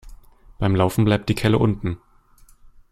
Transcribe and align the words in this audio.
Beim 0.57 0.75
Laufen 0.75 1.05
bleibt 1.05 1.29
die 1.29 1.35
Kelle 1.35 1.59
unten. 1.59 1.99